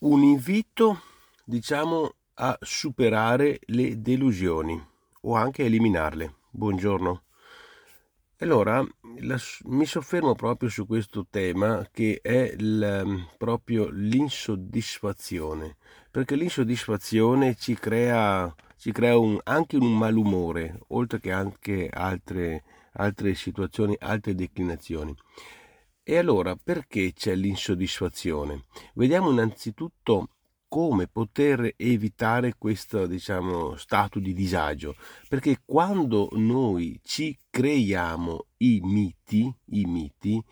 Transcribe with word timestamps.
un 0.00 0.22
invito, 0.22 1.02
diciamo, 1.44 2.14
a 2.34 2.56
superare 2.62 3.58
le 3.66 4.00
delusioni 4.00 4.82
o 5.22 5.34
anche 5.34 5.62
a 5.62 5.66
eliminarle. 5.66 6.36
Buongiorno. 6.50 7.22
Allora, 8.38 8.82
la, 9.18 9.38
mi 9.64 9.84
soffermo 9.84 10.34
proprio 10.34 10.70
su 10.70 10.86
questo 10.86 11.26
tema 11.28 11.86
che 11.92 12.20
è 12.22 12.54
il, 12.56 13.26
proprio 13.36 13.90
l'insoddisfazione, 13.90 15.76
perché 16.10 16.34
l'insoddisfazione 16.34 17.54
ci 17.56 17.74
crea, 17.74 18.54
ci 18.78 18.92
crea 18.92 19.18
un, 19.18 19.38
anche 19.42 19.76
un 19.76 19.98
malumore, 19.98 20.80
oltre 20.88 21.20
che 21.20 21.30
anche 21.30 21.90
altre, 21.92 22.62
altre 22.92 23.34
situazioni, 23.34 23.94
altre 24.00 24.34
declinazioni. 24.34 25.14
E 26.10 26.18
allora 26.18 26.56
perché 26.56 27.12
c'è 27.12 27.36
l'insoddisfazione? 27.36 28.64
Vediamo 28.94 29.30
innanzitutto 29.30 30.30
come 30.66 31.06
poter 31.06 31.74
evitare 31.76 32.54
questo 32.58 33.06
diciamo, 33.06 33.76
stato 33.76 34.18
di 34.18 34.32
disagio, 34.34 34.96
perché 35.28 35.60
quando 35.64 36.28
noi 36.32 36.98
ci 37.04 37.38
creiamo 37.48 38.46
i 38.56 38.80
miti, 38.82 39.54
i 39.66 39.84
miti, 39.84 40.42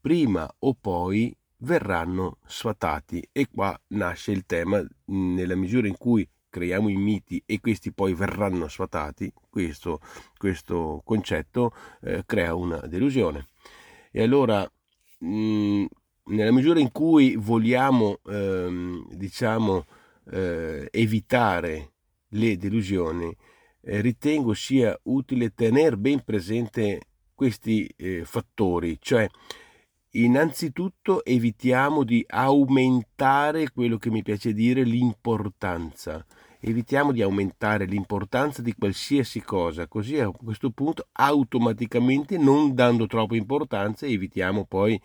prima 0.00 0.52
o 0.58 0.74
poi 0.74 1.32
verranno 1.58 2.38
sfatati 2.44 3.24
e 3.30 3.46
qua 3.48 3.80
nasce 3.90 4.32
il 4.32 4.44
tema 4.44 4.84
nella 5.04 5.54
misura 5.54 5.86
in 5.86 5.96
cui 5.96 6.28
creiamo 6.48 6.88
i 6.88 6.96
miti 6.96 7.40
e 7.46 7.60
questi 7.60 7.92
poi 7.92 8.14
verranno 8.14 8.66
sfatati, 8.66 9.32
questo, 9.48 10.00
questo 10.36 11.02
concetto 11.04 11.70
eh, 12.00 12.24
crea 12.26 12.56
una 12.56 12.78
delusione. 12.78 13.46
E 14.10 14.20
allora 14.20 14.68
mh, 15.18 15.84
nella 16.26 16.52
misura 16.52 16.80
in 16.80 16.90
cui 16.90 17.36
vogliamo 17.36 18.20
ehm, 18.26 19.08
diciamo 19.14 19.84
eh, 20.30 20.88
evitare 20.90 21.92
le 22.28 22.56
delusioni 22.56 23.34
eh, 23.82 24.00
ritengo 24.00 24.54
sia 24.54 24.98
utile 25.04 25.52
tenere 25.54 25.96
ben 25.96 26.22
presente 26.24 27.00
questi 27.34 27.86
eh, 27.96 28.24
fattori 28.24 28.96
cioè 29.00 29.28
innanzitutto 30.12 31.24
evitiamo 31.24 32.04
di 32.04 32.24
aumentare 32.26 33.70
quello 33.70 33.98
che 33.98 34.10
mi 34.10 34.22
piace 34.22 34.52
dire 34.52 34.82
l'importanza 34.82 36.24
evitiamo 36.66 37.12
di 37.12 37.20
aumentare 37.20 37.84
l'importanza 37.84 38.62
di 38.62 38.74
qualsiasi 38.74 39.42
cosa, 39.42 39.86
così 39.86 40.18
a 40.18 40.30
questo 40.30 40.70
punto 40.70 41.08
automaticamente 41.12 42.38
non 42.38 42.74
dando 42.74 43.06
troppa 43.06 43.36
importanza 43.36 44.06
evitiamo 44.06 44.64
poi 44.64 44.98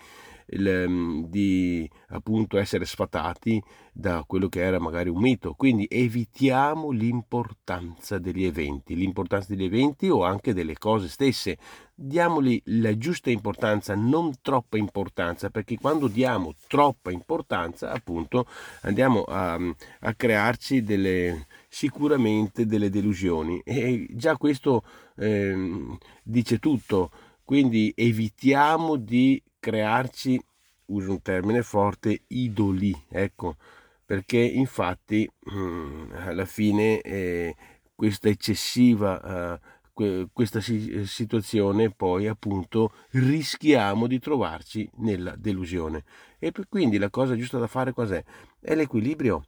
il, 0.51 0.85
mm, 0.87 1.23
di 1.25 1.89
appunto 2.09 2.57
essere 2.57 2.85
sfatati 2.85 3.61
da 3.91 4.23
quello 4.25 4.47
che 4.47 4.61
era 4.61 4.79
magari 4.79 5.09
un 5.09 5.19
mito. 5.19 5.53
Quindi 5.53 5.85
evitiamo 5.89 6.91
l'importanza 6.91 8.17
degli 8.17 8.45
eventi, 8.45 8.95
l'importanza 8.95 9.53
degli 9.53 9.65
eventi 9.65 10.09
o 10.09 10.23
anche 10.23 10.53
delle 10.53 10.77
cose 10.77 11.07
stesse. 11.09 11.57
Diamogli 11.93 12.61
la 12.65 12.97
giusta 12.97 13.29
importanza, 13.29 13.93
non 13.93 14.35
troppa 14.41 14.77
importanza, 14.77 15.49
perché 15.49 15.77
quando 15.77 16.07
diamo 16.07 16.53
troppa 16.67 17.11
importanza, 17.11 17.91
appunto, 17.91 18.45
andiamo 18.81 19.23
a, 19.23 19.59
a 19.99 20.13
crearci 20.13 20.81
delle, 20.81 21.47
sicuramente 21.67 22.65
delle 22.65 22.89
delusioni. 22.89 23.61
E 23.65 24.07
già 24.11 24.37
questo 24.37 24.83
eh, 25.17 25.97
dice 26.23 26.57
tutto. 26.59 27.11
Quindi 27.43 27.91
evitiamo 27.95 28.95
di 28.95 29.41
crearci, 29.59 30.41
uso 30.85 31.11
un 31.11 31.21
termine 31.21 31.61
forte, 31.61 32.23
idoli, 32.27 32.95
ecco, 33.09 33.57
perché 34.05 34.37
infatti 34.37 35.29
mm, 35.51 36.11
alla 36.13 36.45
fine 36.45 37.01
eh, 37.01 37.55
questa 37.95 38.29
eccessiva 38.29 39.55
eh, 39.55 39.77
questa 40.31 40.61
situazione 40.61 41.91
poi 41.91 42.27
appunto 42.27 42.93
rischiamo 43.11 44.07
di 44.07 44.19
trovarci 44.19 44.89
nella 44.97 45.35
delusione. 45.35 46.03
E 46.39 46.53
quindi 46.69 46.97
la 46.97 47.09
cosa 47.09 47.35
giusta 47.35 47.57
da 47.57 47.67
fare 47.67 47.91
cos'è? 47.91 48.23
È 48.59 48.75
l'equilibrio. 48.75 49.43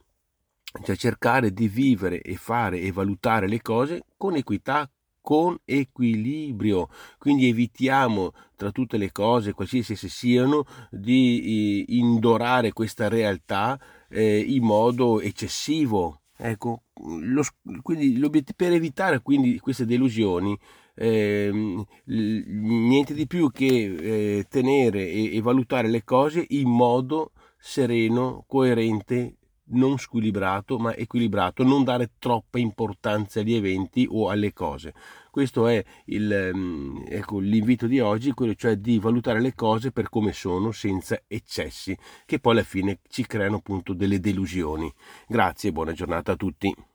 Cioè 0.84 0.96
cercare 0.96 1.52
di 1.52 1.68
vivere 1.68 2.22
e 2.22 2.36
fare 2.36 2.80
e 2.80 2.92
valutare 2.92 3.46
le 3.46 3.60
cose 3.60 4.04
con 4.16 4.36
equità, 4.36 4.90
con 5.22 5.56
equilibrio. 5.64 6.88
Quindi 7.16 7.48
evitiamo 7.48 8.32
tra 8.56 8.70
tutte 8.70 8.98
le 8.98 9.10
cose, 9.12 9.54
qualsiasi 9.54 9.94
esse 9.94 10.08
siano, 10.08 10.66
di 10.90 11.96
indorare 11.98 12.72
questa 12.72 13.08
realtà 13.08 13.80
eh, 14.10 14.38
in 14.40 14.64
modo 14.64 15.20
eccessivo. 15.20 16.20
Ecco, 16.36 16.82
lo, 17.22 17.42
quindi, 17.82 18.18
per 18.56 18.72
evitare 18.72 19.22
quindi 19.22 19.58
queste 19.60 19.86
delusioni, 19.86 20.58
eh, 20.94 21.50
niente 22.04 23.14
di 23.14 23.26
più 23.26 23.50
che 23.50 23.66
eh, 24.38 24.46
tenere 24.48 25.08
e, 25.08 25.36
e 25.36 25.40
valutare 25.40 25.88
le 25.88 26.02
cose 26.02 26.44
in 26.48 26.68
modo 26.68 27.30
sereno, 27.58 28.44
coerente, 28.48 29.36
non 29.72 29.98
squilibrato 29.98 30.78
ma 30.78 30.94
equilibrato, 30.94 31.62
non 31.62 31.84
dare 31.84 32.12
troppa 32.18 32.58
importanza 32.58 33.40
agli 33.40 33.54
eventi 33.54 34.06
o 34.10 34.28
alle 34.28 34.52
cose. 34.52 34.94
Questo 35.30 35.66
è 35.66 35.82
il, 36.06 36.50
mm, 36.54 37.04
ecco, 37.08 37.38
l'invito 37.38 37.86
di 37.86 38.00
oggi, 38.00 38.32
quello 38.32 38.54
cioè 38.54 38.76
di 38.76 38.98
valutare 38.98 39.40
le 39.40 39.54
cose 39.54 39.90
per 39.92 40.08
come 40.08 40.32
sono, 40.32 40.72
senza 40.72 41.20
eccessi, 41.26 41.96
che 42.26 42.38
poi 42.38 42.52
alla 42.52 42.62
fine 42.62 43.00
ci 43.08 43.26
creano 43.26 43.56
appunto 43.56 43.94
delle 43.94 44.20
delusioni. 44.20 44.92
Grazie 45.26 45.70
e 45.70 45.72
buona 45.72 45.92
giornata 45.92 46.32
a 46.32 46.36
tutti. 46.36 46.91